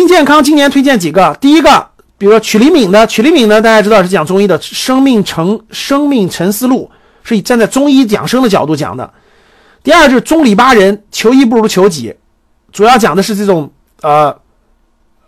[0.00, 1.36] 新健康今年推荐几个？
[1.42, 1.86] 第一个，
[2.16, 6.90] 比如说曲黎敏的，曲黎敏呢，大家知道是讲中医的，《生命沉生命沉思录》
[7.28, 9.12] 是以站在中医养生的角度讲的。
[9.82, 12.14] 第二就是中里巴人，求医不如求己，
[12.72, 14.34] 主要讲的是这种呃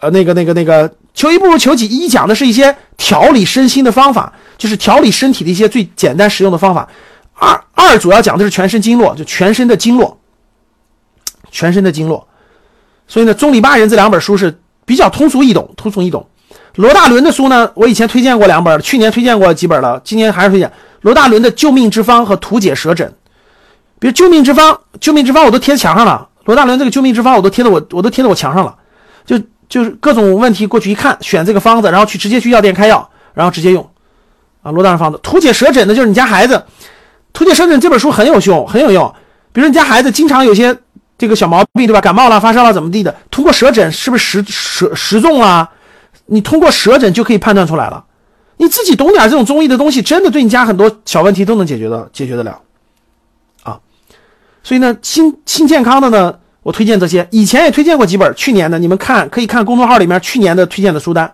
[0.00, 6.88] 呃那个那个那个求医不如求己，一讲的是一些调理身心的方法，就是调理身体的一些最简单实用的方法。
[7.34, 10.18] 二二主要讲的是全身经络，就全身的经络，
[11.52, 12.26] 全身的经络。
[13.06, 16.26] 所以呢，中里巴人这两本书是比较通俗易懂，通俗易懂。
[16.74, 20.70] 罗大伦的书呢，我以前推荐过两本，去年推荐过几本了，今年还是推荐
[21.00, 23.08] 罗大伦的《救命之方》和《图解舌诊》。
[23.98, 26.28] 比如《救命之方》，《救命之方》我都贴墙上了。
[26.44, 28.76] 罗大伦这个《救命之方》我都贴到我，我都贴到我墙上了。
[29.24, 33.88] 就就是各种问题过去一看，选这个方子，然后去直接去药店开药，然后直接用。
[34.62, 35.18] 啊，罗大伦方子。
[35.22, 36.54] 图解舌诊的就是你家孩子，
[37.32, 39.14] 《图解舌诊》这本书很有用，很有用。
[39.52, 40.76] 比如你家孩子经常有些
[41.18, 42.00] 这个小毛病，对吧？
[42.00, 45.70] 感冒了、发烧了怎么地的，通过舌诊是不是食食食重啊？
[46.26, 48.04] 你通过舌诊就可以判断出来了。
[48.58, 52.60] 你自己懂点这种中医的东西，真的对你家很多小问题都能解决的，解决得了
[53.62, 53.78] 啊。
[54.62, 57.28] 所以呢，新新健康的呢，我推荐这些。
[57.30, 61.32] 以前也推荐过几本，去年的你们看可以看公众号里面去年的推荐的书单。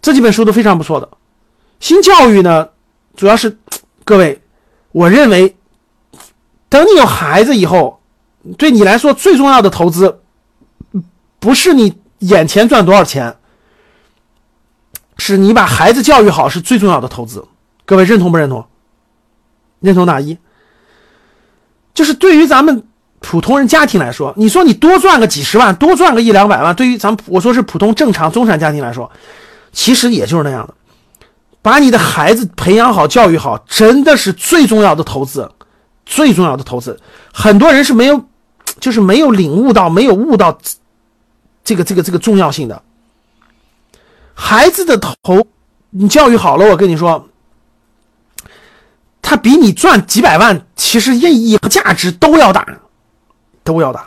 [0.00, 1.08] 这几本书都非常不错的。
[1.80, 2.68] 新教育呢，
[3.16, 3.58] 主要是
[4.04, 4.40] 各位，
[4.92, 5.56] 我认为，
[6.74, 8.00] 等你有孩子以后，
[8.58, 10.18] 对你来说最重要的投资，
[11.38, 13.36] 不是你眼前赚多少钱，
[15.16, 17.46] 是你把孩子教育好是最重要的投资。
[17.84, 18.66] 各位认同不认同？
[19.78, 20.36] 认同打一？
[21.94, 22.82] 就是对于咱们
[23.20, 29.08] 普通人家庭来说，你说你多赚个几十万，多赚个一两百万，对于咱们我说是普通正常中产家庭来说，
[29.70, 30.74] 其实也就是那样的。
[31.62, 35.48] 把你的孩子培养好、教育好，真的是最重要的投资，
[36.04, 37.00] 最重要的投资。
[37.32, 38.24] 很多人是没有，
[38.80, 40.58] 就是没有领悟到、没有悟到
[41.62, 42.82] 这个、这个、这个重要性的。
[44.34, 45.46] 孩子的头，
[45.90, 47.28] 你教育好了，我跟你说。
[49.26, 52.78] 他比你赚几百万，其实意义和价值都要大，
[53.64, 54.06] 都要大。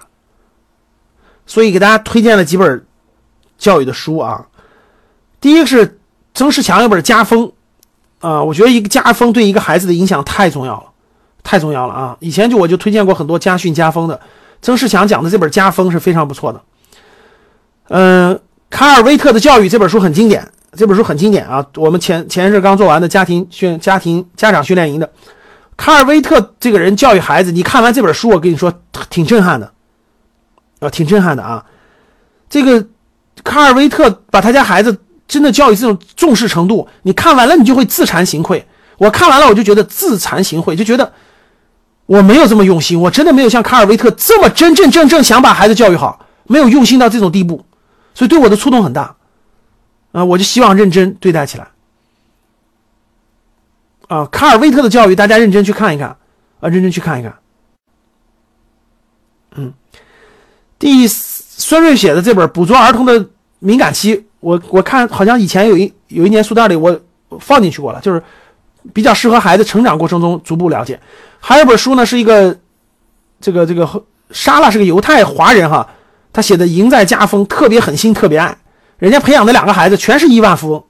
[1.47, 2.85] 所以给大家推荐了几本
[3.57, 4.45] 教育的书啊。
[5.41, 5.99] 第一个是
[6.35, 7.51] 曾仕强有本《家风》，
[8.27, 10.91] 啊，我觉得一个家风对一个孩子的影响太重要了，
[11.47, 12.17] 太重要了啊！
[12.19, 14.19] 以前就我就推荐过很多家训家风的，
[14.61, 16.61] 曾仕强讲的这本《家风》是非常不错的。
[17.87, 18.37] 嗯，
[18.69, 20.45] 卡尔威特的教育这本书很经典。
[20.73, 25.09] 这本书很经典啊，我们前前一阵刚做完的家庭训家庭家长训练营的，
[25.77, 29.71] 卡尔威特这个人教育孩子，你看完这本书，我跟你说挺震撼的，
[30.81, 31.63] 啊，挺震撼的啊。
[32.49, 32.85] 这个
[33.45, 34.97] 卡尔威特把他家孩子
[35.29, 38.61] 真的教育这种重视程度，你看完了你就会自惭形秽。
[38.97, 41.13] 我看完了我就觉得自惭形秽，就觉得
[42.07, 47.63] 我没有这么用心，我真的没有像卡尔威特这么真真正正想把孩子教育好，没有用心到这种地步，
[48.15, 49.15] 所以对我的触动很大。
[50.13, 51.67] 啊，我就希望认真对待起来。
[54.07, 56.15] 啊，卡尔威特的教育，大家认真去看一看，
[56.61, 57.35] 啊，认真去看一看。
[59.57, 59.73] 嗯，
[60.79, 63.27] 第孙瑞写的这本《捕捉儿童的
[63.59, 66.97] 敏感期》，我我看好像以前有一有一年书单里我
[67.41, 68.23] 放进去过了，就是
[68.93, 70.97] 比较适合孩子成长过程中逐步了解。
[71.39, 72.59] 还有本书呢，是一个
[73.39, 75.89] 这个这个莎拉是个犹太华人哈，
[76.33, 78.57] 他写的《赢在家风》，特别狠心，特别爱。
[78.97, 80.83] 人家培养的两个孩子全是亿万富翁，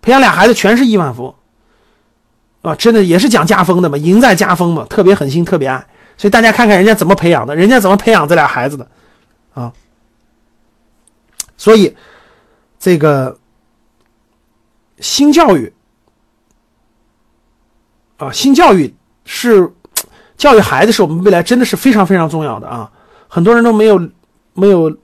[0.00, 1.34] 培养俩孩子全是亿万富翁，
[2.62, 5.86] 啊，真的也是讲家风的嘛，赢在家风嘛，特别狠心，特别爱。
[6.16, 8.88] 所以大家看看人家怎么培养的，人家怎么培养这俩孩子的，
[9.52, 9.72] 啊，
[11.56, 11.94] 所以
[12.78, 13.38] 这个
[15.00, 15.72] 新教育
[18.16, 19.70] 啊，新教育是
[20.36, 22.90] 教育孩子是我们未来真的是非常非常重要的啊，
[23.28, 23.98] 很多人都没有
[24.54, 24.96] 没有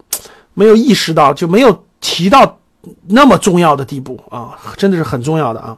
[0.54, 1.84] 没有意识到，就没有。
[2.02, 2.58] 提到
[3.08, 5.76] 那么重要的地步啊，真的是很重要的啊。